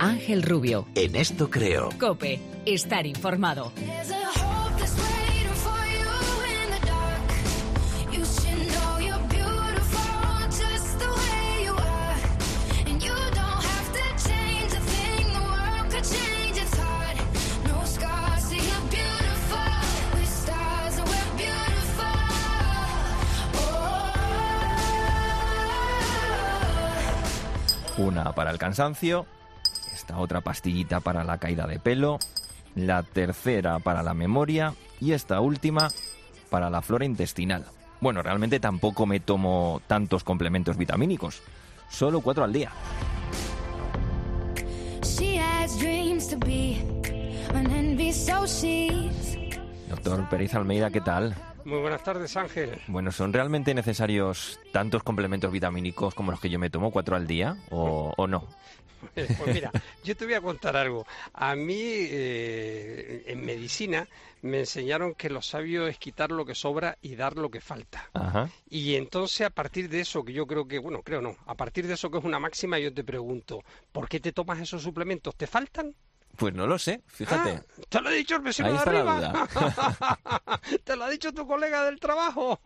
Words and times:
Ángel 0.00 0.42
Rubio. 0.42 0.86
En 0.94 1.14
esto 1.14 1.50
creo. 1.50 1.90
Cope, 1.98 2.40
estar 2.64 3.06
informado. 3.06 3.70
Una 27.98 28.32
para 28.32 28.50
el 28.50 28.56
cansancio, 28.56 29.26
esta 30.10 30.20
otra 30.20 30.40
pastillita 30.40 30.98
para 30.98 31.22
la 31.22 31.38
caída 31.38 31.68
de 31.68 31.78
pelo, 31.78 32.18
la 32.74 33.04
tercera 33.04 33.78
para 33.78 34.02
la 34.02 34.12
memoria 34.12 34.74
y 35.00 35.12
esta 35.12 35.40
última 35.40 35.88
para 36.50 36.68
la 36.68 36.82
flora 36.82 37.04
intestinal. 37.04 37.64
Bueno, 38.00 38.20
realmente 38.22 38.58
tampoco 38.58 39.06
me 39.06 39.20
tomo 39.20 39.80
tantos 39.86 40.24
complementos 40.24 40.76
vitamínicos, 40.76 41.42
solo 41.88 42.22
cuatro 42.22 42.42
al 42.42 42.52
día. 42.52 42.72
Doctor 49.88 50.28
Pérez 50.28 50.54
Almeida, 50.54 50.90
¿qué 50.90 51.00
tal? 51.00 51.36
Muy 51.64 51.78
buenas 51.78 52.02
tardes, 52.02 52.36
Ángel. 52.36 52.80
Bueno, 52.86 53.12
¿son 53.12 53.32
realmente 53.32 53.74
necesarios 53.74 54.58
tantos 54.72 55.02
complementos 55.02 55.52
vitamínicos 55.52 56.14
como 56.14 56.30
los 56.30 56.40
que 56.40 56.50
yo 56.50 56.58
me 56.58 56.70
tomo, 56.70 56.90
cuatro 56.90 57.16
al 57.16 57.26
día, 57.26 57.56
o, 57.70 58.26
no? 58.26 58.46
Pues, 59.14 59.28
pues 59.38 59.54
mira, 59.54 59.70
yo 60.04 60.16
te 60.16 60.24
voy 60.24 60.34
a 60.34 60.40
contar 60.40 60.76
algo. 60.76 61.06
A 61.32 61.54
mí, 61.54 61.78
eh, 61.80 63.24
en 63.26 63.44
medicina, 63.44 64.06
me 64.42 64.60
enseñaron 64.60 65.14
que 65.14 65.30
lo 65.30 65.42
sabio 65.42 65.86
es 65.86 65.98
quitar 65.98 66.30
lo 66.30 66.44
que 66.44 66.54
sobra 66.54 66.96
y 67.00 67.14
dar 67.14 67.36
lo 67.36 67.50
que 67.50 67.60
falta. 67.60 68.10
Y 68.68 68.96
entonces, 68.96 69.46
a 69.46 69.50
partir 69.50 69.88
de 69.88 70.00
eso, 70.00 70.24
que 70.24 70.32
yo 70.32 70.46
creo 70.46 70.66
que, 70.66 70.78
bueno, 70.78 71.02
creo 71.02 71.20
no, 71.20 71.36
a 71.46 71.54
partir 71.54 71.86
de 71.86 71.94
eso 71.94 72.10
que 72.10 72.18
es 72.18 72.24
una 72.24 72.38
máxima, 72.38 72.78
yo 72.78 72.92
te 72.92 73.04
pregunto, 73.04 73.62
¿por 73.92 74.08
qué 74.08 74.20
te 74.20 74.32
tomas 74.32 74.60
esos 74.60 74.82
suplementos? 74.82 75.34
¿Te 75.36 75.46
faltan? 75.46 75.94
Pues 76.40 76.54
no 76.54 76.66
lo 76.66 76.78
sé, 76.78 77.02
fíjate. 77.06 77.50
Ah, 77.50 77.82
te 77.90 78.00
lo 78.00 78.08
ha 78.08 78.12
dicho 78.12 78.36
el 78.36 78.40
vecino 78.40 78.72
de 78.72 78.78
arriba. 78.78 79.46
te 80.84 80.96
lo 80.96 81.04
ha 81.04 81.10
dicho 81.10 81.34
tu 81.34 81.46
colega 81.46 81.84
del 81.84 82.00
trabajo. 82.00 82.58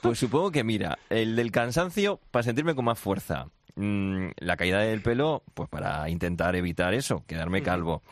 pues 0.00 0.20
supongo 0.20 0.52
que 0.52 0.62
mira, 0.62 0.96
el 1.10 1.34
del 1.34 1.50
cansancio 1.50 2.20
para 2.30 2.44
sentirme 2.44 2.76
con 2.76 2.84
más 2.84 3.00
fuerza. 3.00 3.48
Mm, 3.80 4.30
la 4.38 4.56
caída 4.56 4.80
del 4.80 5.02
pelo, 5.02 5.44
pues 5.54 5.68
para 5.68 6.10
intentar 6.10 6.56
evitar 6.56 6.94
eso, 6.94 7.22
quedarme 7.28 7.62
calvo. 7.62 8.02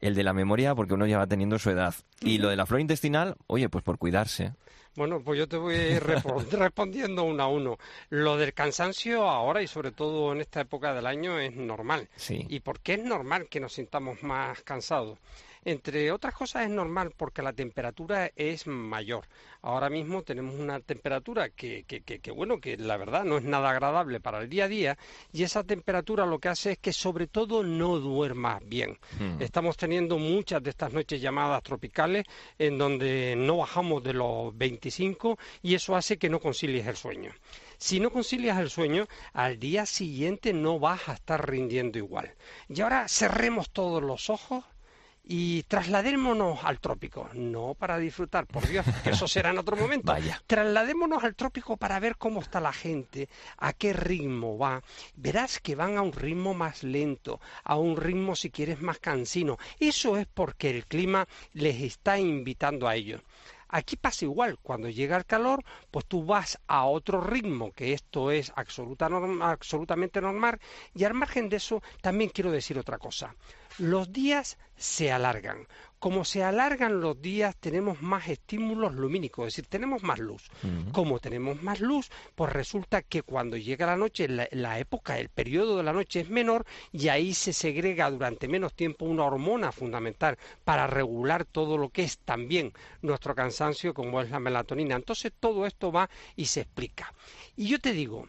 El 0.00 0.14
de 0.14 0.22
la 0.22 0.34
memoria, 0.34 0.74
porque 0.74 0.92
uno 0.92 1.06
ya 1.06 1.16
va 1.16 1.26
teniendo 1.26 1.58
su 1.58 1.70
edad. 1.70 1.94
Y 2.20 2.36
lo 2.36 2.50
de 2.50 2.56
la 2.56 2.66
flora 2.66 2.82
intestinal, 2.82 3.34
oye, 3.46 3.70
pues 3.70 3.82
por 3.82 3.96
cuidarse. 3.96 4.52
Bueno, 4.96 5.22
pues 5.24 5.38
yo 5.38 5.48
te 5.48 5.56
voy 5.56 5.76
a 5.76 5.90
ir 5.96 6.02
respondiendo 6.52 7.24
uno 7.24 7.42
a 7.42 7.48
uno. 7.48 7.78
Lo 8.10 8.36
del 8.36 8.52
cansancio 8.52 9.26
ahora 9.30 9.62
y 9.62 9.66
sobre 9.66 9.92
todo 9.92 10.32
en 10.32 10.42
esta 10.42 10.60
época 10.60 10.92
del 10.92 11.06
año 11.06 11.38
es 11.38 11.54
normal. 11.56 12.08
Sí. 12.16 12.44
¿Y 12.50 12.60
por 12.60 12.80
qué 12.80 12.94
es 12.94 13.04
normal 13.04 13.48
que 13.48 13.60
nos 13.60 13.72
sintamos 13.72 14.22
más 14.22 14.60
cansados? 14.62 15.18
Entre 15.68 16.10
otras 16.12 16.32
cosas 16.32 16.62
es 16.62 16.70
normal 16.70 17.12
porque 17.14 17.42
la 17.42 17.52
temperatura 17.52 18.30
es 18.36 18.66
mayor. 18.66 19.26
Ahora 19.60 19.90
mismo 19.90 20.22
tenemos 20.22 20.54
una 20.54 20.80
temperatura 20.80 21.50
que, 21.50 21.84
que, 21.84 22.00
que, 22.00 22.30
bueno, 22.30 22.58
que 22.58 22.78
la 22.78 22.96
verdad 22.96 23.24
no 23.24 23.36
es 23.36 23.44
nada 23.44 23.68
agradable 23.68 24.18
para 24.18 24.40
el 24.40 24.48
día 24.48 24.64
a 24.64 24.68
día 24.68 24.98
y 25.30 25.42
esa 25.42 25.64
temperatura 25.64 26.24
lo 26.24 26.38
que 26.38 26.48
hace 26.48 26.72
es 26.72 26.78
que 26.78 26.94
sobre 26.94 27.26
todo 27.26 27.62
no 27.62 27.98
duermas 27.98 28.66
bien. 28.66 28.98
Hmm. 29.18 29.42
Estamos 29.42 29.76
teniendo 29.76 30.16
muchas 30.16 30.62
de 30.62 30.70
estas 30.70 30.94
noches 30.94 31.20
llamadas 31.20 31.62
tropicales 31.62 32.24
en 32.58 32.78
donde 32.78 33.34
no 33.36 33.58
bajamos 33.58 34.02
de 34.02 34.14
los 34.14 34.56
25 34.56 35.38
y 35.60 35.74
eso 35.74 35.94
hace 35.94 36.16
que 36.16 36.30
no 36.30 36.40
concilies 36.40 36.86
el 36.86 36.96
sueño. 36.96 37.30
Si 37.76 38.00
no 38.00 38.10
concilias 38.10 38.56
el 38.56 38.70
sueño, 38.70 39.06
al 39.34 39.58
día 39.58 39.84
siguiente 39.84 40.54
no 40.54 40.78
vas 40.78 41.10
a 41.10 41.12
estar 41.12 41.46
rindiendo 41.46 41.98
igual. 41.98 42.32
Y 42.70 42.80
ahora 42.80 43.06
cerremos 43.06 43.68
todos 43.68 44.02
los 44.02 44.30
ojos 44.30 44.64
y 45.30 45.62
trasladémonos 45.64 46.64
al 46.64 46.80
trópico, 46.80 47.28
no 47.34 47.74
para 47.74 47.98
disfrutar, 47.98 48.46
por 48.46 48.66
Dios, 48.66 48.86
que 49.04 49.10
eso 49.10 49.28
será 49.28 49.50
en 49.50 49.58
otro 49.58 49.76
momento. 49.76 50.10
Vaya. 50.10 50.42
Trasladémonos 50.46 51.22
al 51.22 51.34
trópico 51.34 51.76
para 51.76 52.00
ver 52.00 52.16
cómo 52.16 52.40
está 52.40 52.60
la 52.60 52.72
gente, 52.72 53.28
a 53.58 53.74
qué 53.74 53.92
ritmo 53.92 54.56
va. 54.56 54.82
Verás 55.16 55.60
que 55.60 55.74
van 55.74 55.98
a 55.98 56.02
un 56.02 56.12
ritmo 56.12 56.54
más 56.54 56.82
lento, 56.82 57.40
a 57.62 57.76
un 57.76 57.98
ritmo 57.98 58.34
si 58.34 58.50
quieres 58.50 58.80
más 58.80 59.00
cansino. 59.00 59.58
Eso 59.78 60.16
es 60.16 60.26
porque 60.26 60.70
el 60.70 60.86
clima 60.86 61.28
les 61.52 61.82
está 61.82 62.18
invitando 62.18 62.88
a 62.88 62.96
ello. 62.96 63.20
Aquí 63.68 63.96
pasa 63.96 64.24
igual, 64.24 64.58
cuando 64.62 64.88
llega 64.88 65.16
el 65.16 65.26
calor, 65.26 65.64
pues 65.90 66.06
tú 66.06 66.24
vas 66.24 66.58
a 66.66 66.84
otro 66.86 67.20
ritmo, 67.20 67.72
que 67.72 67.92
esto 67.92 68.30
es 68.30 68.52
absolutamente 68.56 70.20
normal, 70.20 70.60
y 70.94 71.04
al 71.04 71.14
margen 71.14 71.48
de 71.48 71.56
eso 71.56 71.82
también 72.00 72.30
quiero 72.30 72.50
decir 72.50 72.78
otra 72.78 72.98
cosa 72.98 73.34
los 73.78 74.12
días 74.12 74.58
se 74.76 75.12
alargan. 75.12 75.66
Como 75.98 76.24
se 76.24 76.44
alargan 76.44 77.00
los 77.00 77.20
días, 77.20 77.56
tenemos 77.56 78.00
más 78.02 78.28
estímulos 78.28 78.94
lumínicos, 78.94 79.48
es 79.48 79.54
decir, 79.54 79.66
tenemos 79.66 80.02
más 80.02 80.18
luz. 80.18 80.48
Como 80.92 81.18
tenemos 81.18 81.62
más 81.62 81.80
luz, 81.80 82.10
pues 82.34 82.52
resulta 82.52 83.02
que 83.02 83.22
cuando 83.22 83.56
llega 83.56 83.86
la 83.86 83.96
noche, 83.96 84.28
la, 84.28 84.78
época, 84.78 85.18
el 85.18 85.28
periodo 85.28 85.76
de 85.76 85.82
la 85.82 85.92
noche 85.92 86.20
es 86.20 86.30
menor 86.30 86.64
y 86.92 87.08
ahí 87.08 87.34
se 87.34 87.52
segrega 87.52 88.10
durante 88.10 88.48
menos 88.48 88.74
tiempo 88.74 89.06
una 89.06 89.24
hormona 89.24 89.72
fundamental 89.72 90.38
para 90.64 90.86
regular 90.86 91.44
todo 91.44 91.76
lo 91.76 91.88
que 91.88 92.04
es 92.04 92.18
también 92.18 92.72
nuestro 93.02 93.34
cansancio, 93.34 93.92
como 93.92 94.20
es 94.20 94.30
la 94.30 94.40
melatonina. 94.40 94.94
Entonces 94.94 95.32
todo 95.38 95.66
esto 95.66 95.90
va 95.90 96.08
y 96.36 96.46
se 96.46 96.60
explica. 96.60 97.12
Y 97.56 97.66
yo 97.66 97.80
te 97.80 97.92
digo, 97.92 98.28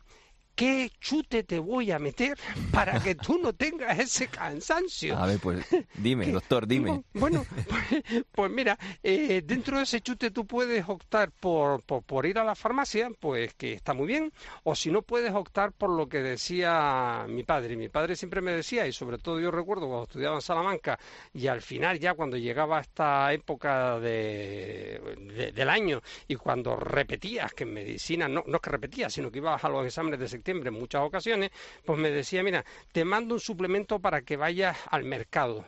¿qué 0.56 0.92
chute 1.00 1.44
te 1.44 1.60
voy 1.60 1.92
a 1.92 2.00
meter 2.00 2.38
para 2.72 3.00
que 3.00 3.16
tú 3.16 3.40
no 3.42 3.54
tengas 3.54 3.98
ese 3.98 4.28
cansancio? 4.28 5.18
A 5.18 5.26
ver, 5.26 5.40
pues 5.40 5.66
dime, 5.96 6.28
doctor, 6.28 6.68
dime. 6.68 7.04
Bueno, 7.14 7.46
pues, 7.68 8.26
pues 8.32 8.52
mira, 8.52 8.78
eh, 9.02 9.42
dentro 9.46 9.78
de 9.78 9.84
ese 9.84 10.02
chute 10.02 10.32
tú 10.32 10.46
puedes 10.46 10.88
optar 10.88 11.32
por, 11.32 11.82
por, 11.84 12.26
ir 12.26 12.40
a 12.40 12.44
la 12.44 12.56
farmacia, 12.56 13.10
pues 13.20 13.54
que 13.54 13.74
está 13.74 13.94
muy 13.94 14.08
bien, 14.08 14.32
o 14.64 14.76
si 14.76 14.92
no 14.92 15.02
puedes 15.02 15.34
optar 15.34 15.72
por 15.72 15.90
lo 15.90 16.08
que 16.08 16.20
decía 16.20 17.26
mi 17.30 17.44
padre. 17.44 17.78
Mi 17.78 17.90
padre 17.90 18.16
siempre 18.16 18.42
me 18.42 18.52
decía, 18.52 18.86
y 18.86 18.92
sobre 18.92 19.18
todo 19.18 19.40
yo 19.40 19.52
recuerdo 19.52 19.88
cuando 19.88 20.04
estudiaba 20.04 20.36
en 20.36 20.42
Salamanca, 20.42 21.00
y 21.34 21.48
al 21.48 21.62
final 21.62 22.00
ya 22.00 22.16
cuando 22.16 22.36
llegaba 22.38 22.82
esta 22.82 23.32
época 23.34 24.00
de, 24.00 25.52
del 25.56 25.70
año 25.70 26.02
y 26.28 26.36
cuando 26.36 26.76
repetías 26.76 27.54
que 27.54 27.64
en 27.64 27.74
medicina, 27.74 28.28
no, 28.28 28.44
no 28.46 28.56
es 28.56 28.62
que 28.62 28.70
repetías, 28.70 29.14
sino 29.14 29.32
que 29.32 29.38
ibas 29.40 29.64
a 29.64 29.70
los 29.70 29.86
exámenes 29.86 30.20
de 30.20 30.28
septiembre, 30.28 30.49
en 30.52 30.74
muchas 30.74 31.02
ocasiones, 31.02 31.52
pues 31.86 32.00
me 32.00 32.12
decía, 32.12 32.44
mira, 32.44 32.66
te 32.92 33.06
mando 33.06 33.36
un 33.36 33.40
suplemento 33.40 34.00
para 34.00 34.22
que 34.22 34.38
vayas 34.38 34.78
al 34.90 35.04
mercado. 35.04 35.66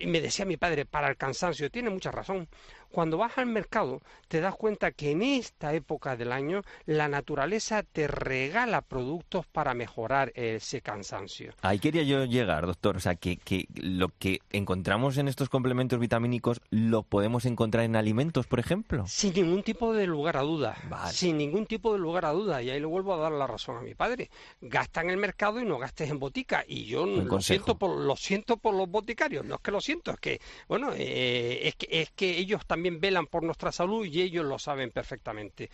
Y 0.00 0.06
me 0.06 0.20
decía 0.20 0.44
mi 0.44 0.56
padre, 0.56 0.86
para 0.86 1.08
el 1.08 1.16
cansancio, 1.16 1.70
tiene 1.70 1.88
mucha 1.88 2.10
razón. 2.10 2.48
Cuando 2.90 3.18
vas 3.18 3.38
al 3.38 3.46
mercado 3.46 4.00
te 4.28 4.40
das 4.40 4.54
cuenta 4.54 4.90
que 4.92 5.12
en 5.12 5.22
esta 5.22 5.74
época 5.74 6.16
del 6.16 6.32
año 6.32 6.62
la 6.86 7.08
naturaleza 7.08 7.82
te 7.82 8.06
regala 8.06 8.80
productos 8.80 9.46
para 9.46 9.74
mejorar 9.74 10.32
ese 10.34 10.80
cansancio. 10.80 11.52
Ahí 11.62 11.78
quería 11.78 12.02
yo 12.02 12.24
llegar, 12.24 12.66
doctor. 12.66 12.96
O 12.96 13.00
sea, 13.00 13.14
que, 13.14 13.36
que 13.36 13.66
lo 13.74 14.08
que 14.18 14.40
encontramos 14.50 15.18
en 15.18 15.28
estos 15.28 15.48
complementos 15.48 15.98
vitamínicos 15.98 16.60
lo 16.70 17.02
podemos 17.02 17.44
encontrar 17.44 17.84
en 17.84 17.96
alimentos, 17.96 18.46
por 18.46 18.58
ejemplo. 18.58 19.04
Sin 19.06 19.34
ningún 19.34 19.62
tipo 19.62 19.92
de 19.92 20.06
lugar 20.06 20.36
a 20.36 20.42
duda. 20.42 20.76
Sin 21.12 21.38
ningún 21.38 21.66
tipo 21.66 21.92
de 21.92 21.98
lugar 21.98 22.24
a 22.24 22.32
duda. 22.32 22.62
Y 22.62 22.70
ahí 22.70 22.80
le 22.80 22.86
vuelvo 22.86 23.14
a 23.14 23.18
dar 23.18 23.32
la 23.32 23.46
razón 23.46 23.76
a 23.76 23.82
mi 23.82 23.94
padre. 23.94 24.30
Gasta 24.60 25.00
en 25.00 25.10
el 25.10 25.16
mercado 25.16 25.60
y 25.60 25.64
no 25.64 25.78
gastes 25.78 26.10
en 26.10 26.18
botica. 26.18 26.64
Y 26.66 26.86
yo 26.86 27.06
lo 27.06 27.40
siento, 27.40 27.78
por, 27.78 27.96
lo 27.96 28.16
siento 28.16 28.56
por 28.56 28.74
los 28.74 28.88
boticarios. 28.88 29.44
No 29.44 29.56
es 29.56 29.60
que 29.60 29.70
lo 29.70 29.80
siento, 29.80 30.10
es 30.10 30.18
que, 30.18 30.40
bueno, 30.68 30.90
eh, 30.96 31.68
es, 31.68 31.76
que, 31.76 31.88
es 31.90 32.10
que 32.10 32.38
ellos 32.38 32.66
también 32.66 32.79
también 32.80 32.98
velan 32.98 33.26
por 33.26 33.42
nuestra 33.42 33.70
salud 33.72 34.06
y 34.06 34.22
ellos 34.22 34.46
lo 34.46 34.58
saben 34.58 34.90
perfectamente. 34.90 35.68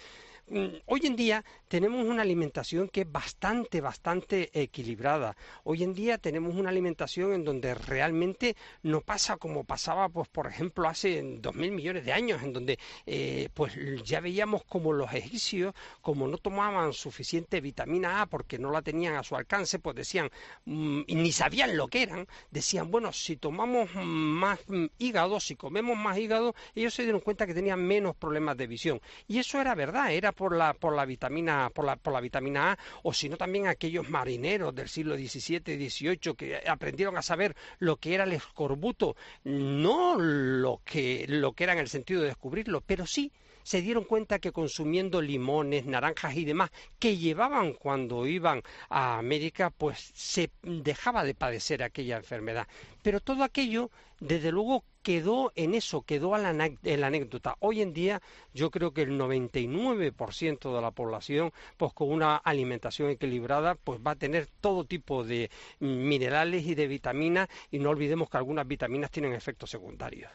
Mm, 0.48 0.76
hoy 0.86 1.00
en 1.02 1.16
día 1.16 1.44
tenemos 1.66 2.06
una 2.06 2.22
alimentación 2.22 2.88
que 2.88 3.00
es 3.00 3.10
bastante, 3.10 3.80
bastante 3.80 4.48
equilibrada. 4.52 5.36
Hoy 5.64 5.82
en 5.82 5.92
día 5.92 6.18
tenemos 6.18 6.54
una 6.54 6.70
alimentación 6.70 7.32
en 7.32 7.44
donde 7.44 7.74
realmente 7.74 8.56
no 8.84 9.00
pasa 9.00 9.38
como 9.38 9.64
pasaba, 9.64 10.08
pues, 10.08 10.28
por 10.28 10.46
ejemplo, 10.46 10.88
hace 10.88 11.20
dos 11.40 11.56
mil 11.56 11.72
millones 11.72 12.04
de 12.04 12.12
años, 12.12 12.44
en 12.44 12.52
donde 12.52 12.78
eh, 13.06 13.48
pues 13.54 13.74
ya 14.04 14.20
veíamos 14.20 14.62
como 14.64 14.92
los 14.92 15.12
egipcios, 15.12 15.74
como 16.00 16.28
no 16.28 16.38
tomaban 16.38 16.92
suficiente 16.92 17.60
vitamina 17.60 18.22
A 18.22 18.26
porque 18.26 18.56
no 18.56 18.70
la 18.70 18.82
tenían 18.82 19.16
a 19.16 19.24
su 19.24 19.34
alcance, 19.34 19.80
pues 19.80 19.96
decían, 19.96 20.30
mm, 20.64 21.00
y 21.08 21.14
ni 21.16 21.32
sabían 21.32 21.76
lo 21.76 21.88
que 21.88 22.02
eran, 22.02 22.28
decían, 22.52 22.92
bueno, 22.92 23.12
si 23.12 23.36
tomamos 23.36 23.92
más 23.96 24.60
hígado, 24.98 25.40
si 25.40 25.56
comemos 25.56 25.96
más 25.98 26.18
hígado, 26.18 26.54
ellos 26.76 26.94
se 26.94 27.02
dieron 27.02 27.20
cuenta 27.20 27.46
que 27.48 27.54
tenían 27.54 27.84
menos 27.84 28.14
problemas 28.14 28.56
de 28.56 28.68
visión. 28.68 29.00
Y 29.26 29.38
eso 29.40 29.60
era 29.60 29.74
verdad, 29.74 30.12
era 30.12 30.32
por 30.36 30.54
la, 30.54 30.74
por 30.74 30.94
la 30.94 31.04
vitamina, 31.04 31.70
por 31.74 31.84
la, 31.84 31.96
por 31.96 32.12
la 32.12 32.20
vitamina 32.20 32.72
A, 32.72 32.78
o 33.02 33.12
si 33.12 33.28
no 33.28 33.36
también 33.36 33.66
aquellos 33.66 34.08
marineros 34.08 34.74
del 34.74 34.88
siglo 34.88 35.16
XVII 35.16 35.74
y 35.74 35.90
XVIII 35.90 36.34
que 36.36 36.62
aprendieron 36.68 37.16
a 37.16 37.22
saber 37.22 37.56
lo 37.78 37.96
que 37.96 38.14
era 38.14 38.24
el 38.24 38.32
escorbuto, 38.32 39.16
no 39.44 40.16
lo 40.18 40.82
que, 40.84 41.24
lo 41.28 41.52
que 41.52 41.64
era 41.64 41.72
en 41.72 41.80
el 41.80 41.88
sentido 41.88 42.20
de 42.20 42.28
descubrirlo, 42.28 42.82
pero 42.82 43.06
sí 43.06 43.32
se 43.66 43.82
dieron 43.82 44.04
cuenta 44.04 44.38
que 44.38 44.52
consumiendo 44.52 45.20
limones, 45.20 45.86
naranjas 45.86 46.36
y 46.36 46.44
demás 46.44 46.70
que 47.00 47.16
llevaban 47.16 47.72
cuando 47.72 48.24
iban 48.24 48.62
a 48.88 49.18
América, 49.18 49.70
pues 49.70 50.12
se 50.14 50.52
dejaba 50.62 51.24
de 51.24 51.34
padecer 51.34 51.82
aquella 51.82 52.16
enfermedad. 52.16 52.68
Pero 53.02 53.18
todo 53.18 53.42
aquello, 53.42 53.90
desde 54.20 54.52
luego, 54.52 54.84
quedó 55.06 55.52
en 55.54 55.76
eso, 55.76 56.02
quedó 56.02 56.34
a 56.34 56.38
la, 56.38 56.50
en 56.50 57.00
la 57.00 57.06
anécdota. 57.06 57.54
Hoy 57.60 57.80
en 57.80 57.92
día 57.92 58.20
yo 58.52 58.72
creo 58.72 58.92
que 58.92 59.02
el 59.02 59.16
99% 59.16 60.74
de 60.74 60.82
la 60.82 60.90
población, 60.90 61.52
pues 61.76 61.92
con 61.92 62.10
una 62.10 62.34
alimentación 62.34 63.10
equilibrada, 63.10 63.76
pues 63.76 64.00
va 64.04 64.10
a 64.10 64.16
tener 64.16 64.48
todo 64.60 64.82
tipo 64.82 65.22
de 65.22 65.48
minerales 65.78 66.66
y 66.66 66.74
de 66.74 66.88
vitaminas 66.88 67.48
y 67.70 67.78
no 67.78 67.90
olvidemos 67.90 68.28
que 68.28 68.36
algunas 68.36 68.66
vitaminas 68.66 69.12
tienen 69.12 69.32
efectos 69.32 69.70
secundarios. 69.70 70.32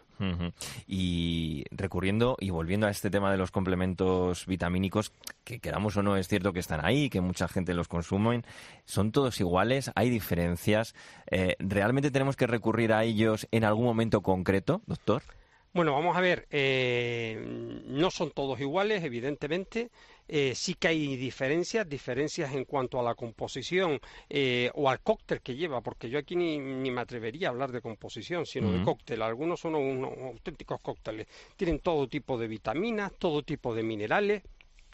Y 0.86 1.66
recurriendo 1.72 2.38
y 2.40 2.52
volviendo 2.52 2.86
a 2.86 2.92
este 2.92 3.10
tema 3.10 3.32
de 3.32 3.38
los 3.38 3.50
complementos 3.50 4.46
vitamínicos, 4.46 5.14
que 5.44 5.60
quedamos 5.60 5.98
o 5.98 6.04
no, 6.04 6.16
es 6.16 6.28
cierto 6.28 6.54
que 6.54 6.60
están 6.60 6.86
ahí, 6.86 7.10
que 7.10 7.22
mucha 7.22 7.48
gente 7.48 7.74
los 7.74 7.88
consume, 7.88 8.44
¿son 8.86 9.12
todos 9.12 9.40
iguales? 9.40 9.92
¿Hay 9.96 10.12
diferencias? 10.12 10.94
Eh, 11.32 11.56
¿Realmente 11.58 12.12
tenemos 12.12 12.36
que 12.36 12.46
recurrir 12.46 12.94
a 12.94 13.04
ellos 13.04 13.48
en 13.50 13.64
algún 13.64 13.86
momento 13.86 14.22
concreto, 14.22 14.61
doctor? 14.66 15.24
Bueno, 15.74 15.94
vamos 15.94 16.18
a 16.18 16.22
ver, 16.22 16.48
eh, 16.52 17.42
no 17.88 18.12
son 18.12 18.32
todos 18.32 18.60
iguales, 18.60 19.06
evidentemente. 19.06 19.90
Eh, 20.28 20.54
sí 20.54 20.74
que 20.76 20.90
hay 20.90 21.16
diferencias, 21.16 21.88
diferencias 21.88 22.54
en 22.54 22.66
cuanto 22.66 23.00
a 23.00 23.04
la 23.04 23.16
composición 23.16 24.00
eh, 24.30 24.70
o 24.76 24.90
al 24.90 25.00
cóctel 25.00 25.40
que 25.42 25.56
lleva, 25.56 25.80
porque 25.80 26.10
yo 26.10 26.20
aquí 26.20 26.36
ni, 26.36 26.60
me 26.60 27.02
atrevería 27.02 27.48
a 27.48 27.52
hablar 27.52 27.72
de 27.72 27.80
composición, 27.80 28.46
sino 28.46 28.70
de 28.70 28.84
cóctel. 28.84 29.22
Algunos 29.22 29.62
son 29.62 29.76
unos 29.76 30.12
auténticos 30.18 30.82
cócteles. 30.82 31.28
Tienen 31.56 31.80
todo 31.80 32.08
tipo 32.08 32.38
de 32.38 32.48
vitaminas, 32.50 33.14
todo 33.18 33.42
tipo 33.42 33.74
de 33.74 33.84
minerales, 33.84 34.44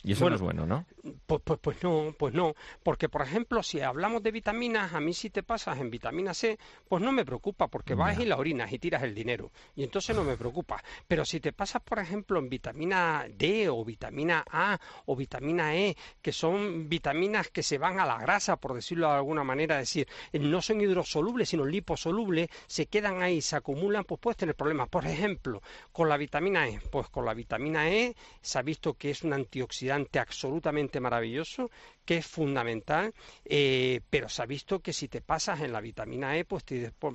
y 0.08 0.14
eso 0.14 0.30
no 0.30 0.36
es 0.36 0.42
bueno, 0.42 0.66
¿no? 0.66 0.86
Pues, 1.26 1.42
pues, 1.44 1.60
pues 1.60 1.84
no, 1.84 2.16
pues 2.18 2.34
no. 2.34 2.56
Porque, 2.82 3.10
por 3.10 3.24
ejemplo, 3.24 3.62
si 3.62 3.82
hablamos 3.82 4.24
de 4.24 4.32
vitaminas, 4.32 4.94
a 4.94 5.02
mí 5.02 5.14
si 5.14 5.30
te 5.30 5.44
pasas 5.44 5.80
en 5.80 5.90
vitamina 5.90 6.34
C, 6.34 6.58
pues 6.88 7.04
no 7.04 7.12
me 7.12 7.26
preocupa, 7.26 7.68
porque 7.68 7.94
vas 7.94 8.18
y 8.18 8.26
la 8.26 8.38
orinas 8.38 8.72
y 8.72 8.80
tiras 8.80 9.04
el 9.04 9.14
dinero. 9.14 9.52
Y 9.76 9.84
entonces 9.84 10.16
no 10.16 10.24
me 10.24 10.38
preocupa. 10.38 10.82
Pero 11.10 11.26
si 11.26 11.42
te 11.42 11.52
pasas, 11.52 11.82
por 11.82 12.00
ejemplo, 12.00 12.40
en 12.40 12.48
vitamina 12.48 13.26
D 13.30 13.68
o 13.68 13.84
vitamina 13.84 14.46
A 14.50 14.80
o 15.08 15.16
vitamina 15.18 15.76
E, 15.76 15.98
que 16.22 16.32
son 16.32 16.88
vitaminas 16.88 17.50
que 17.50 17.62
se 17.62 17.78
van 17.78 18.00
a 18.00 18.06
la 18.06 18.18
grasa, 18.18 18.56
por 18.56 18.74
decirlo 18.74 19.10
de 19.10 19.18
alguna 19.18 19.44
manera, 19.44 19.76
es 19.82 19.90
decir, 19.90 20.08
no 20.40 20.62
son 20.62 20.80
hidrosolubles, 20.80 21.50
sino 21.50 21.66
liposolubles, 21.66 22.48
se 22.66 22.86
quedan 22.86 23.22
ahí, 23.22 23.42
se 23.42 23.58
acumulan, 23.58 24.06
pues 24.06 24.22
puedes 24.22 24.38
tener 24.38 24.56
problemas. 24.56 24.88
Por 24.88 25.06
ejemplo, 25.06 25.62
con 25.92 26.08
la 26.08 26.16
vitamina 26.16 26.66
E, 26.70 26.80
pues 26.90 27.10
con 27.10 27.26
la 27.26 27.34
vitamina 27.34 27.90
E 27.90 28.16
se 28.42 28.58
ha 28.58 28.62
visto 28.62 28.94
que 28.94 29.10
es 29.10 29.24
un 29.24 29.34
antioxidante 29.34 29.97
absolutamente 30.20 31.00
maravilloso 31.00 31.70
que 32.08 32.18
es 32.18 32.26
fundamental, 32.26 33.14
eh, 33.44 34.00
pero 34.10 34.30
se 34.30 34.42
ha 34.42 34.46
visto 34.46 34.80
que 34.80 34.94
si 34.94 35.10
te 35.10 35.22
pasas 35.22 35.60
en 35.60 35.74
la 35.74 35.82
vitamina 35.82 36.38
E, 36.38 36.46
pues 36.46 36.64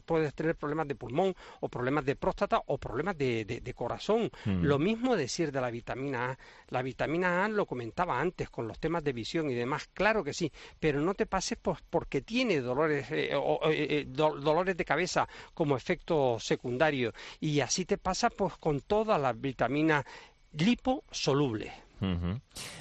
puedes 0.05 0.34
tener 0.34 0.55
problemas 0.55 0.87
de 0.87 0.94
pulmón 0.94 1.34
o 1.61 1.69
problemas 1.70 2.05
de 2.05 2.14
próstata 2.14 2.62
o 2.67 2.76
problemas 2.76 3.17
de, 3.17 3.75
corazón. 3.75 4.31
Mm. 4.44 4.64
Lo 4.64 4.79
mismo 4.79 5.17
decir 5.17 5.50
de 5.50 5.62
la 5.62 5.70
vitamina 5.70 6.32
A. 6.32 6.38
La 6.69 6.82
vitamina 6.82 7.44
A 7.44 7.49
lo 7.49 7.64
comentaba 7.64 8.20
antes 8.20 8.50
con 8.50 8.69
los 8.69 8.79
temas 8.79 9.02
de 9.02 9.14
visión 9.14 9.50
y 9.50 9.55
demás, 9.55 9.88
claro 9.94 10.23
que 10.23 10.34
sí, 10.34 10.52
pero 10.79 11.00
no 11.00 11.14
te 11.14 11.25
pases 11.25 11.56
pues, 11.61 11.79
porque 11.88 12.20
tiene 12.20 12.61
dolores, 12.61 13.11
eh, 13.11 13.31
eh, 13.32 14.05
dolores 14.08 14.76
de 14.76 14.84
cabeza 14.84 15.26
como 15.55 15.75
efecto 15.75 16.38
secundario 16.38 17.14
y 17.40 17.61
así 17.61 17.87
te 17.87 17.96
pasa 17.96 18.29
pues 18.29 18.58
con 18.58 18.82
todas 18.82 19.19
las 19.19 19.40
vitaminas 19.40 20.05
liposolubles. 20.52 21.73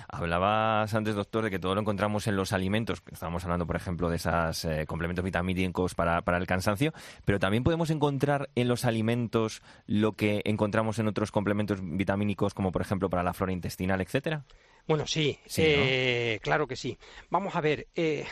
Hablabas 0.08 0.94
antes, 0.94 1.16
doctor, 1.16 1.46
de 1.46 1.50
que 1.52 1.60
todo 1.60 1.76
lo 1.76 1.82
encontramos 1.82 2.28
en 2.28 2.36
los 2.36 2.54
alimentos. 2.54 3.02
Estábamos 3.12 3.44
hablando, 3.44 3.66
por 3.68 3.76
ejemplo, 3.76 4.10
de 4.10 4.18
esos 4.18 4.66
eh, 4.66 4.86
complementos 4.88 5.24
vitamínicos 5.24 5.96
para, 5.96 6.22
para 6.22 6.38
el 6.38 6.48
cansancio, 6.48 6.94
pero 7.26 7.40
también 7.40 7.64
podemos 7.64 7.90
encontrar 7.90 8.50
en 8.56 8.68
los 8.68 8.86
alimentos 8.86 9.62
lo 9.86 10.14
que 10.14 10.42
encontramos 10.46 11.00
en 11.00 11.08
otros 11.08 11.32
complementos 11.32 11.80
vitamínicos, 11.82 12.54
como 12.54 12.72
por 12.72 12.82
ejemplo 12.82 13.10
para 13.10 13.24
la 13.24 13.34
flora 13.34 13.54
intestinal, 13.54 14.02
etcétera. 14.02 14.44
Bueno, 14.88 15.06
sí, 15.08 15.38
eh, 15.58 16.40
claro 16.42 16.68
que 16.68 16.76
sí. 16.76 16.98
Vamos 17.30 17.56
a 17.56 17.62
ver, 17.62 17.88
eh, 17.96 18.26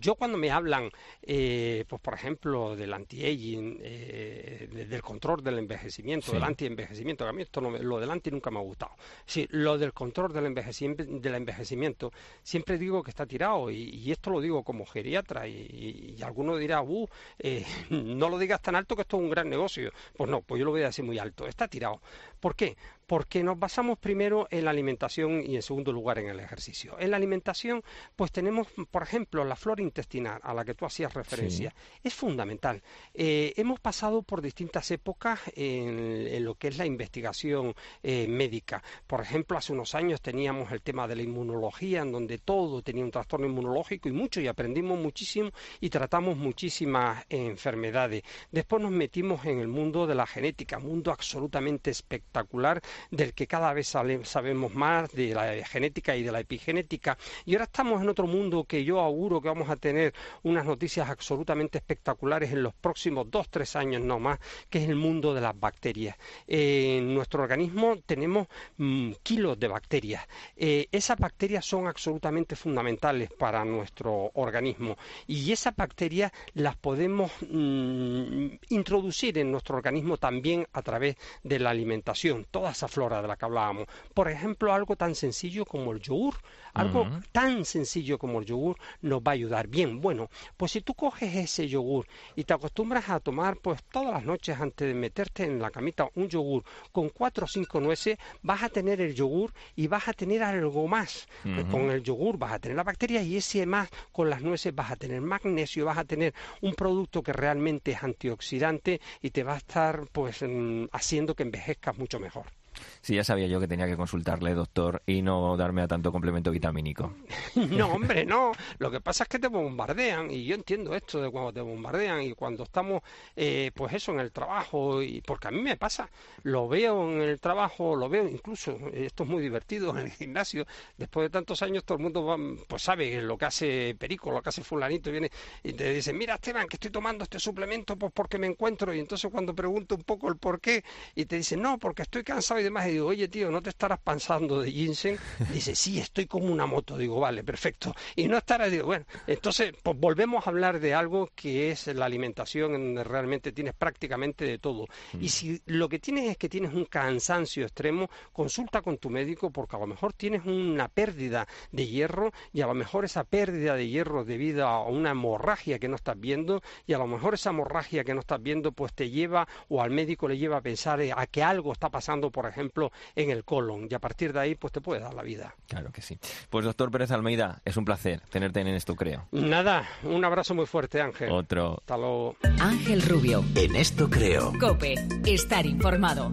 yo 0.00 0.14
cuando 0.14 0.38
me 0.38 0.50
hablan, 0.50 0.90
eh, 1.22 1.84
pues 1.88 2.00
por 2.00 2.14
ejemplo, 2.14 2.76
del 2.76 2.92
anti-aging, 2.92 3.78
del 3.78 5.02
control 5.02 5.42
del 5.42 5.58
envejecimiento, 5.58 6.32
del 6.32 6.42
anti-envejecimiento, 6.42 7.24
que 7.24 7.30
a 7.30 7.32
mí 7.32 7.42
esto 7.42 7.60
no 7.60 7.70
lo 7.70 8.00
del 8.00 8.10
anti 8.10 8.30
nunca 8.30 8.50
me 8.50 8.58
ha 8.58 8.62
gustado. 8.62 8.92
Sí, 9.26 9.46
lo 9.50 9.78
del 9.78 9.92
control 9.92 10.32
del 10.32 10.46
envejecimiento, 10.46 11.04
del 11.04 11.34
envejecimiento 11.34 12.12
siempre 12.42 12.78
digo 12.78 13.02
que 13.02 13.10
está 13.10 13.26
tirado 13.26 13.70
y, 13.70 14.10
esto 14.12 14.30
lo 14.30 14.40
digo 14.40 14.62
como 14.62 14.84
geriatra 14.84 15.46
y, 15.48 16.16
y, 16.18 16.22
alguno 16.22 16.56
dirá, 16.56 16.82
uh, 16.82 17.08
no 17.90 18.28
lo 18.28 18.38
digas 18.38 18.60
tan 18.60 18.76
alto 18.76 18.94
que 18.94 19.02
esto 19.02 19.16
es 19.16 19.22
un 19.22 19.30
gran 19.30 19.48
negocio. 19.48 19.90
Pues 20.16 20.30
no, 20.30 20.42
pues 20.42 20.58
yo 20.58 20.64
lo 20.64 20.70
voy 20.70 20.82
a 20.82 20.86
decir 20.86 21.04
muy 21.04 21.18
alto, 21.18 21.46
está 21.46 21.68
tirado. 21.68 22.00
¿Por 22.40 22.56
qué? 22.56 22.76
Porque 23.06 23.42
nos 23.42 23.58
basamos 23.58 23.98
primero 23.98 24.46
en 24.50 24.64
la 24.64 24.70
alimentación 24.70 25.42
y 25.44 25.56
en 25.56 25.62
segundo 25.62 25.92
lugar 25.92 26.18
en 26.18 26.28
el 26.28 26.40
ejercicio. 26.40 26.98
En 26.98 27.10
la 27.10 27.16
alimentación, 27.16 27.82
pues 28.16 28.32
tenemos, 28.32 28.68
por 28.90 29.02
ejemplo, 29.02 29.44
la 29.44 29.56
flora 29.62 29.82
intestinal 29.82 30.40
a 30.42 30.52
la 30.52 30.64
que 30.64 30.74
tú 30.74 30.84
hacías 30.84 31.14
referencia. 31.14 31.72
Es 32.02 32.14
fundamental. 32.14 32.82
Eh, 33.14 33.52
hemos 33.56 33.78
pasado 33.78 34.22
por 34.22 34.42
distintas 34.42 34.90
épocas 34.90 35.40
en, 35.54 36.44
lo 36.44 36.56
que 36.56 36.68
es 36.68 36.78
la 36.78 36.86
investigación 36.86 37.72
eh, 38.02 38.26
médica. 38.26 38.82
Por 39.06 39.20
ejemplo, 39.20 39.56
hace 39.56 39.72
unos 39.72 39.94
años 39.94 40.20
teníamos 40.20 40.72
el 40.72 40.82
tema 40.82 41.06
de 41.06 41.14
la 41.14 41.22
inmunología, 41.22 42.02
en 42.02 42.10
donde 42.10 42.38
todo 42.38 42.82
tenía 42.82 43.04
un 43.04 43.12
trastorno 43.12 43.46
inmunológico 43.46 44.08
y 44.08 44.12
mucho, 44.12 44.40
y 44.40 44.48
aprendimos 44.48 44.98
muchísimo 44.98 45.50
y 45.80 45.88
tratamos 45.90 46.36
muchísimas 46.36 47.24
enfermedades. 47.28 48.24
Después 48.50 48.82
nos 48.82 48.90
metimos 48.90 49.44
en 49.44 49.60
el 49.60 49.68
mundo 49.68 50.08
de 50.08 50.16
la 50.16 50.26
genética, 50.26 50.80
mundo 50.80 51.12
absolutamente 51.12 51.90
espectacular 51.90 52.80
del 53.10 53.32
que 53.32 53.46
cada 53.46 53.72
vez 53.72 53.86
sabemos 53.88 54.74
más 54.74 55.12
de 55.12 55.34
la 55.34 55.64
genética 55.64 56.16
y 56.16 56.24
de 56.24 56.32
la 56.32 56.40
epigenética. 56.40 57.16
Y 57.44 57.54
ahora 57.54 57.64
estamos 57.64 58.02
en 58.02 58.08
otro 58.08 58.26
mundo 58.26 58.64
que 58.64 58.84
yo 58.84 58.98
auguro 58.98 59.40
que 59.42 59.48
vamos 59.48 59.68
a 59.68 59.76
tener 59.76 60.14
unas 60.42 60.64
noticias 60.64 61.08
absolutamente 61.08 61.78
espectaculares 61.78 62.52
en 62.52 62.62
los 62.62 62.74
próximos 62.74 63.30
dos, 63.30 63.48
tres 63.48 63.76
años 63.76 64.02
no 64.02 64.18
más, 64.18 64.38
que 64.70 64.82
es 64.82 64.88
el 64.88 64.96
mundo 64.96 65.34
de 65.34 65.40
las 65.40 65.58
bacterias. 65.58 66.16
en 66.46 67.14
nuestro 67.14 67.42
organismo 67.42 67.96
tenemos 68.06 68.48
mm, 68.76 69.12
kilos 69.22 69.58
de 69.58 69.68
bacterias. 69.68 70.26
Eh, 70.56 70.88
esas 70.92 71.18
bacterias 71.18 71.64
son 71.64 71.86
absolutamente 71.86 72.56
fundamentales 72.56 73.30
para 73.32 73.64
nuestro 73.64 74.30
organismo 74.34 74.96
y 75.26 75.52
esas 75.52 75.74
bacterias 75.76 76.32
las 76.54 76.76
podemos 76.76 77.30
mm, 77.40 78.46
introducir 78.70 79.38
en 79.38 79.50
nuestro 79.50 79.76
organismo 79.76 80.16
también 80.16 80.66
a 80.72 80.82
través 80.82 81.16
de 81.42 81.58
la 81.58 81.70
alimentación 81.70 82.46
toda 82.50 82.70
esa 82.70 82.88
flora 82.88 83.20
de 83.20 83.28
la 83.28 83.36
que 83.36 83.44
hablábamos. 83.44 83.86
Por 84.14 84.28
ejemplo, 84.28 84.72
algo 84.72 84.96
tan 84.96 85.14
sencillo 85.14 85.64
como 85.64 85.92
el 85.92 86.00
yogur. 86.00 86.34
Algo 86.74 87.06
tan 87.32 87.66
sencillo 87.66 88.18
como 88.18 88.40
el 88.40 88.46
yogur 88.46 88.78
nos 89.02 89.20
va 89.20 89.31
a 89.32 89.34
ayudar. 89.34 89.68
Bien, 89.68 90.00
bueno, 90.00 90.30
pues 90.56 90.72
si 90.72 90.80
tú 90.80 90.94
coges 90.94 91.34
ese 91.34 91.68
yogur 91.68 92.06
y 92.36 92.44
te 92.44 92.54
acostumbras 92.54 93.08
a 93.08 93.20
tomar 93.20 93.56
pues 93.56 93.82
todas 93.84 94.12
las 94.12 94.24
noches 94.24 94.58
antes 94.60 94.86
de 94.86 94.94
meterte 94.94 95.44
en 95.44 95.60
la 95.60 95.70
camita 95.70 96.08
un 96.14 96.28
yogur 96.28 96.62
con 96.92 97.08
cuatro 97.08 97.44
o 97.44 97.48
cinco 97.48 97.80
nueces, 97.80 98.18
vas 98.42 98.62
a 98.62 98.68
tener 98.68 99.00
el 99.00 99.14
yogur 99.14 99.52
y 99.76 99.86
vas 99.86 100.08
a 100.08 100.12
tener 100.12 100.42
algo 100.42 100.86
más. 100.88 101.26
Con 101.70 101.90
el 101.90 102.02
yogur 102.02 102.38
vas 102.38 102.52
a 102.52 102.58
tener 102.58 102.76
la 102.76 102.84
bacteria 102.84 103.22
y 103.22 103.36
ese 103.36 103.66
más 103.66 103.88
con 104.12 104.30
las 104.30 104.42
nueces 104.42 104.74
vas 104.74 104.90
a 104.90 104.96
tener 104.96 105.20
magnesio, 105.20 105.84
vas 105.84 105.98
a 105.98 106.04
tener 106.04 106.34
un 106.60 106.74
producto 106.74 107.22
que 107.22 107.32
realmente 107.32 107.92
es 107.92 108.02
antioxidante 108.02 109.00
y 109.20 109.30
te 109.30 109.42
va 109.42 109.54
a 109.54 109.58
estar 109.58 110.06
pues 110.12 110.42
mm, 110.42 110.86
haciendo 110.92 111.34
que 111.34 111.42
envejezcas 111.42 111.96
mucho 111.96 112.20
mejor. 112.20 112.61
Sí, 113.00 113.14
ya 113.14 113.24
sabía 113.24 113.46
yo 113.46 113.60
que 113.60 113.68
tenía 113.68 113.86
que 113.86 113.96
consultarle, 113.96 114.54
doctor, 114.54 115.02
y 115.06 115.22
no 115.22 115.56
darme 115.56 115.82
a 115.82 115.88
tanto 115.88 116.12
complemento 116.12 116.50
vitamínico. 116.50 117.14
no, 117.54 117.88
hombre, 117.88 118.24
no. 118.24 118.52
Lo 118.78 118.90
que 118.90 119.00
pasa 119.00 119.24
es 119.24 119.28
que 119.28 119.38
te 119.38 119.48
bombardean, 119.48 120.30
y 120.30 120.44
yo 120.44 120.54
entiendo 120.54 120.94
esto 120.94 121.20
de 121.20 121.30
cuando 121.30 121.52
te 121.52 121.60
bombardean 121.60 122.22
y 122.22 122.32
cuando 122.34 122.64
estamos, 122.64 123.02
eh, 123.36 123.70
pues 123.74 123.92
eso, 123.94 124.12
en 124.12 124.20
el 124.20 124.32
trabajo, 124.32 125.02
y 125.02 125.20
porque 125.20 125.48
a 125.48 125.50
mí 125.50 125.60
me 125.60 125.76
pasa, 125.76 126.08
lo 126.42 126.68
veo 126.68 127.10
en 127.10 127.22
el 127.22 127.40
trabajo, 127.40 127.96
lo 127.96 128.08
veo 128.08 128.26
incluso, 128.28 128.78
esto 128.92 129.24
es 129.24 129.28
muy 129.28 129.42
divertido 129.42 129.90
en 129.98 130.06
el 130.06 130.10
gimnasio, 130.10 130.66
después 130.96 131.26
de 131.26 131.30
tantos 131.30 131.62
años 131.62 131.84
todo 131.84 131.98
el 131.98 132.04
mundo 132.04 132.24
va, 132.24 132.36
pues 132.66 132.82
sabe 132.82 133.20
lo 133.22 133.36
que 133.36 133.44
hace 133.44 133.96
Perico, 133.98 134.30
lo 134.30 134.42
que 134.42 134.48
hace 134.48 134.62
fulanito, 134.62 135.08
y 135.10 135.12
viene 135.12 135.30
y 135.62 135.72
te 135.72 135.92
dice, 135.92 136.12
mira 136.12 136.34
Esteban, 136.34 136.66
que 136.68 136.76
estoy 136.76 136.90
tomando 136.90 137.24
este 137.24 137.38
suplemento 137.38 137.96
pues 137.96 138.12
porque 138.12 138.38
me 138.38 138.46
encuentro, 138.46 138.94
y 138.94 139.00
entonces 139.00 139.30
cuando 139.30 139.54
pregunto 139.54 139.94
un 139.94 140.02
poco 140.02 140.28
el 140.28 140.36
por 140.36 140.60
qué, 140.60 140.84
y 141.14 141.26
te 141.26 141.36
dicen, 141.36 141.62
no, 141.62 141.78
porque 141.78 142.02
estoy 142.02 142.22
cansado 142.22 142.61
y 142.62 142.72
problemas 142.72 142.88
y 142.88 142.92
digo, 142.92 143.06
oye 143.08 143.28
tío, 143.28 143.50
¿no 143.50 143.60
te 143.60 143.70
estarás 143.70 143.98
pensando 143.98 144.60
de 144.60 144.70
ginseng? 144.70 145.18
Dice, 145.52 145.74
sí, 145.74 145.98
estoy 145.98 146.26
como 146.26 146.46
una 146.46 146.66
moto. 146.66 146.96
Digo, 146.96 147.18
vale, 147.20 147.42
perfecto. 147.42 147.94
Y 148.16 148.28
no 148.28 148.38
estarás, 148.38 148.70
digo, 148.70 148.86
bueno, 148.86 149.04
entonces 149.26 149.72
pues 149.82 149.98
volvemos 149.98 150.46
a 150.46 150.50
hablar 150.50 150.80
de 150.80 150.94
algo 150.94 151.30
que 151.34 151.70
es 151.70 151.86
la 151.88 152.06
alimentación, 152.06 152.74
en 152.74 152.94
donde 152.94 153.04
realmente 153.04 153.52
tienes 153.52 153.74
prácticamente 153.74 154.44
de 154.44 154.58
todo. 154.58 154.86
Y 155.20 155.28
si 155.28 155.60
lo 155.66 155.88
que 155.88 155.98
tienes 155.98 156.30
es 156.30 156.36
que 156.36 156.48
tienes 156.48 156.72
un 156.72 156.84
cansancio 156.84 157.64
extremo, 157.64 158.08
consulta 158.32 158.82
con 158.82 158.98
tu 158.98 159.10
médico 159.10 159.50
porque 159.50 159.76
a 159.76 159.78
lo 159.78 159.86
mejor 159.86 160.12
tienes 160.12 160.44
una 160.46 160.88
pérdida 160.88 161.46
de 161.70 161.86
hierro 161.86 162.32
y 162.52 162.60
a 162.60 162.66
lo 162.66 162.74
mejor 162.74 163.04
esa 163.04 163.24
pérdida 163.24 163.74
de 163.74 163.88
hierro 163.88 164.24
debido 164.24 164.66
a 164.66 164.86
una 164.86 165.10
hemorragia 165.10 165.78
que 165.78 165.88
no 165.88 165.96
estás 165.96 166.18
viendo 166.18 166.62
y 166.86 166.92
a 166.92 166.98
lo 166.98 167.06
mejor 167.06 167.34
esa 167.34 167.50
hemorragia 167.50 168.04
que 168.04 168.14
no 168.14 168.20
estás 168.20 168.42
viendo 168.42 168.72
pues 168.72 168.92
te 168.92 169.10
lleva 169.10 169.48
o 169.68 169.82
al 169.82 169.90
médico 169.90 170.28
le 170.28 170.38
lleva 170.38 170.58
a 170.58 170.60
pensar 170.60 171.00
eh, 171.00 171.12
a 171.14 171.26
que 171.26 171.42
algo 171.42 171.72
está 171.72 171.90
pasando, 171.90 172.30
por 172.30 172.46
ejemplo, 172.52 172.92
en 173.16 173.30
el 173.30 173.44
colon 173.44 173.88
y 173.90 173.94
a 173.94 173.98
partir 173.98 174.32
de 174.32 174.40
ahí 174.40 174.54
pues 174.54 174.72
te 174.72 174.80
puede 174.80 175.00
dar 175.00 175.14
la 175.14 175.22
vida. 175.22 175.54
Claro 175.68 175.90
que 175.90 176.02
sí. 176.02 176.18
Pues 176.50 176.64
doctor 176.64 176.90
Pérez 176.90 177.10
Almeida, 177.10 177.60
es 177.64 177.76
un 177.76 177.84
placer 177.84 178.20
tenerte 178.30 178.60
en 178.60 178.68
esto, 178.68 178.94
creo. 178.94 179.26
Nada, 179.32 179.88
un 180.02 180.24
abrazo 180.24 180.54
muy 180.54 180.66
fuerte, 180.66 181.00
Ángel. 181.00 181.30
Otro. 181.30 181.78
Hasta 181.78 181.96
luego. 181.96 182.36
Ángel 182.60 183.02
Rubio. 183.02 183.44
En 183.54 183.76
esto 183.76 184.08
creo. 184.08 184.52
Cope, 184.58 184.94
estar 185.24 185.66
informado. 185.66 186.32